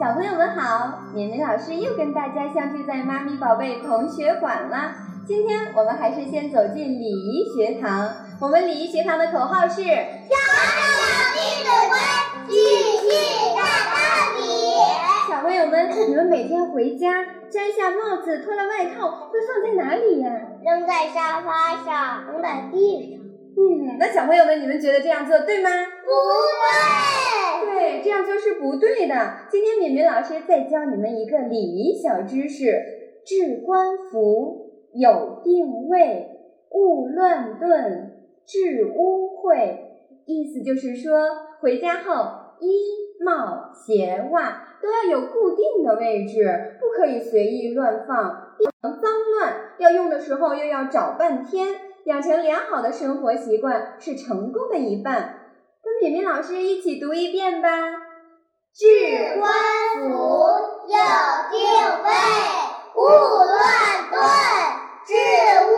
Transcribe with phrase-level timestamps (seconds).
[0.00, 4.94] 小朋友们好，绵绵老师又跟大家相聚在妈咪宝贝同学馆啦。
[5.28, 8.10] 今天我们还是先走进礼仪学堂。
[8.40, 9.92] 我们礼仪学堂的口号是：小小
[11.34, 11.98] 弟子规，
[12.48, 12.56] 继
[12.96, 13.08] 续
[13.54, 13.60] 大
[13.92, 14.40] 道理。
[15.28, 20.30] 小朋友们，你们每天回家摘下帽子，脱了外套，会放在哪里呀？
[20.64, 23.20] 扔在沙发上，扔在地上。
[23.52, 25.68] 嗯，那小朋友们，你们觉得这样做对吗？
[25.68, 27.49] 不对，
[27.80, 29.14] 对，这样做是不对的。
[29.48, 32.74] 今天敏敏老师再教你们一个礼仪小知识：
[33.24, 36.28] 置冠服，有定位，
[36.72, 39.78] 勿乱顿，致污秽。
[40.26, 41.22] 意思就是说，
[41.62, 42.12] 回家后
[42.60, 42.68] 衣
[43.24, 49.54] 帽鞋袜都要有固定的位置，不可以随意乱放，脏乱。
[49.78, 51.68] 要用的时候又要找半天。
[52.04, 55.39] 养成良好的生活习惯是成功的一半。
[55.82, 57.68] 跟敏敏老师一起读一遍吧。
[58.72, 59.52] 置冠
[59.98, 60.10] 服，
[60.86, 60.96] 有
[61.50, 61.58] 定
[62.04, 62.10] 位，
[62.94, 63.58] 勿乱
[64.10, 64.20] 顿，
[65.04, 65.14] 致
[65.66, 65.72] 污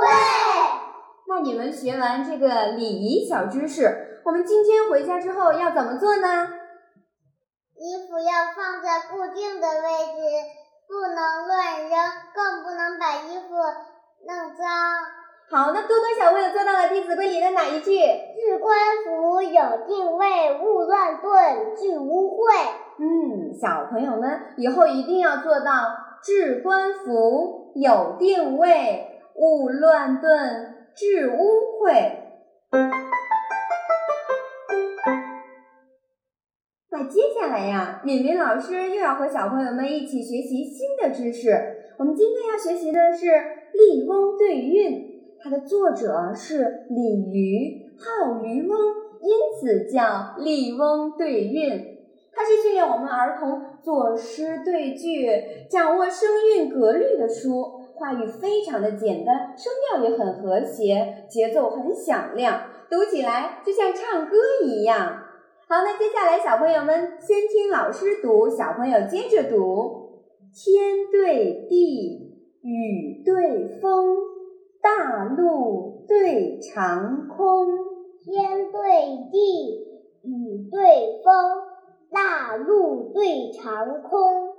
[0.00, 0.02] 秽。
[1.28, 6.48] 那你们学完这个礼仪小知识，我们今天回家之后要怎么做呢？
[7.76, 9.82] 衣服要放在固定的位
[10.14, 10.20] 置，
[10.88, 11.98] 不能乱扔，
[12.34, 13.54] 更不能把衣服
[14.26, 14.66] 弄脏。
[15.54, 17.92] 好，那多多小朋友做到了《弟子规》里的哪一句？
[17.92, 22.70] 置冠服，有定位，勿乱顿，致污秽。
[22.98, 32.12] 嗯，小朋友们以后一定要做到置冠服，有定位，勿乱顿，致污秽。
[36.90, 41.50] 那接下来呀，敏敏老师又要和小朋友们一起学习新的知识。
[41.98, 43.26] 我们今天要学习的是
[43.74, 45.11] 笠翁对韵。
[45.42, 48.78] 它的作者是李渔，号渔翁，
[49.20, 50.02] 因此叫
[50.38, 51.72] 《笠翁对韵》。
[52.32, 55.26] 它是训练我们儿童作诗对句、
[55.68, 57.80] 掌握声韵格律的书。
[57.96, 65.24] 话语非常的简单，声调也很和谐，节奏很响亮，读起来就像唱歌一样。
[65.68, 70.22] 好，那接下来小朋友们先听老师读，小朋友接着读：
[70.54, 72.32] 天对地，
[72.62, 74.31] 雨对风。
[74.82, 77.68] 大陆对长空，
[78.20, 79.78] 天对地，
[80.24, 81.32] 雨对风，
[82.10, 84.56] 大陆对长空，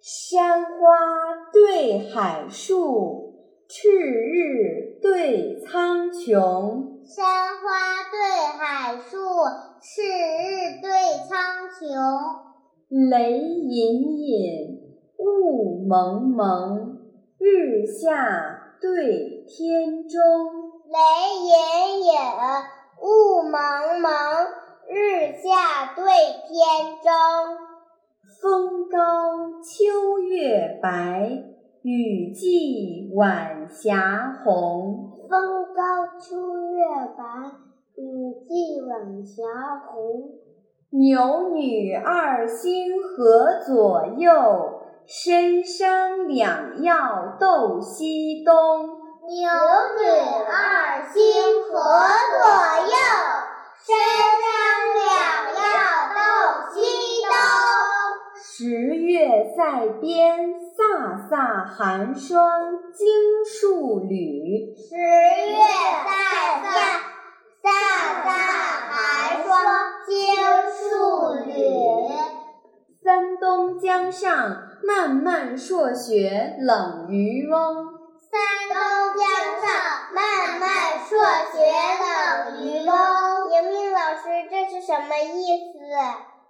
[0.00, 0.70] 山花
[1.52, 3.34] 对海树，
[3.68, 7.04] 赤日对苍穹。
[7.04, 7.26] 山
[7.60, 9.18] 花对海树，
[9.82, 10.90] 赤日对
[11.28, 11.78] 苍穹。
[13.10, 14.80] 雷隐隐，
[15.18, 16.96] 雾蒙蒙，
[17.38, 18.64] 日下。
[18.80, 20.20] 对天中，
[20.90, 20.98] 雷
[21.40, 22.12] 隐隐，
[23.00, 24.10] 雾蒙蒙，
[24.90, 26.04] 日下对
[26.46, 27.10] 天中。
[28.42, 28.98] 风高
[29.62, 31.44] 秋月白，
[31.80, 35.12] 雨霁晚霞红。
[35.30, 36.36] 风高秋
[36.68, 36.84] 月
[37.16, 37.24] 白，
[37.96, 39.42] 雨霁晚霞
[39.86, 40.28] 红。
[40.90, 44.78] 牛女二星河左右。
[45.10, 48.52] 参商两曜斗西东，
[49.28, 50.08] 牛女
[50.50, 51.20] 二星
[51.64, 51.68] 河
[52.32, 52.40] 左
[52.88, 52.96] 右，
[53.84, 53.86] 参
[54.40, 54.48] 商
[54.96, 55.04] 两
[55.52, 55.60] 曜
[56.14, 56.16] 斗
[56.72, 56.80] 西
[57.28, 57.30] 东。
[58.42, 58.56] 十
[58.96, 59.60] 月塞
[60.00, 60.16] 边，
[60.74, 60.80] 飒
[61.28, 61.36] 飒
[61.66, 62.40] 寒霜
[62.94, 63.04] 惊
[63.44, 64.74] 戍旅。
[64.74, 65.60] 十月
[66.06, 66.08] 塞
[66.62, 66.72] 边，
[67.62, 67.66] 飒
[68.24, 68.26] 飒
[68.88, 68.96] 寒
[69.44, 69.52] 霜
[70.06, 70.08] 惊
[70.72, 71.52] 戍旅。
[73.04, 74.64] 三冬江上。
[74.86, 77.58] 漫漫朔雪冷渔翁，
[78.30, 78.40] 山
[78.72, 78.78] 东
[79.14, 79.20] 江
[79.60, 79.68] 上
[80.12, 81.18] 漫漫朔
[81.52, 81.58] 雪
[82.02, 82.92] 冷渔翁。
[83.48, 85.78] 明明老师，这是什么意思？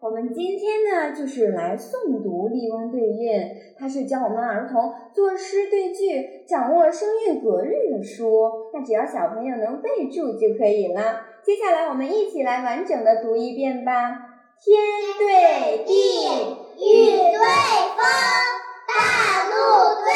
[0.00, 3.40] 我们今天呢，就是来诵读《笠翁对韵》，
[3.78, 8.70] 它是教我们儿童作诗对句、掌握声韵格律的书。
[8.72, 11.20] 那只要小朋友能背住就可以了。
[11.44, 13.92] 接下来，我们一起来完整的读一遍吧。
[14.60, 14.78] 天
[15.18, 15.94] 对地。
[16.78, 17.98] 雨对风，
[18.86, 19.54] 大陆
[20.04, 20.12] 对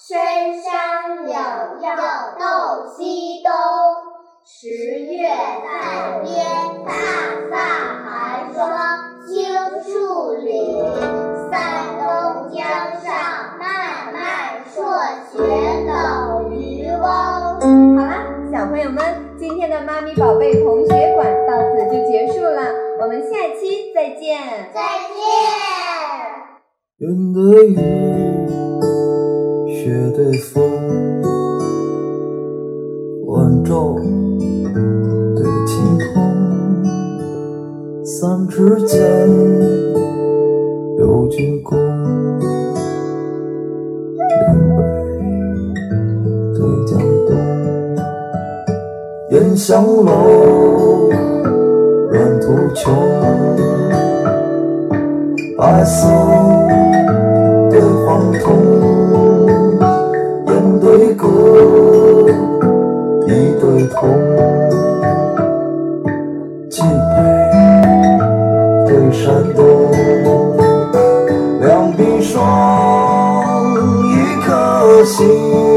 [0.00, 0.14] 参
[0.62, 1.34] 商两
[1.82, 1.96] 曜
[2.38, 3.50] 斗西东。
[4.44, 6.46] 十月在边，
[6.86, 6.88] 飒
[7.50, 7.52] 飒
[8.04, 8.62] 寒霜
[9.26, 9.50] 惊
[9.82, 10.46] 戍旅。
[11.50, 12.06] 三冬
[12.54, 12.62] 江
[13.02, 14.18] 上漫漫。
[15.32, 15.36] 学
[15.84, 17.02] 等渔翁。
[17.96, 19.02] 好啦，小朋友们，
[19.36, 22.62] 今天的妈咪宝贝同学馆到此就结束了，
[23.00, 23.28] 我们下
[23.58, 24.38] 期再见。
[24.72, 24.80] 再
[25.10, 25.18] 见。
[26.98, 27.76] 云对雨，
[29.88, 30.62] 雪对风，
[33.24, 33.96] 晚照
[35.34, 36.20] 对晴空，
[38.04, 39.00] 三尺剑，
[40.98, 41.78] 六钧弓，
[44.28, 44.82] 岭北
[46.52, 47.30] 对江东，
[49.30, 51.08] 烟香楼，
[52.12, 52.94] 远途穷。
[55.56, 56.06] 白色
[72.22, 73.74] 双
[74.10, 75.67] 一颗心。